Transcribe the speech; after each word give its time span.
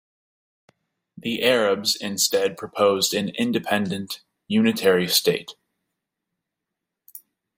The 1.15 1.43
Arabs 1.43 1.95
instead 1.95 2.57
proposed 2.57 3.13
an 3.13 3.29
independent 3.35 4.23
unitary 4.47 5.07
state. 5.07 5.51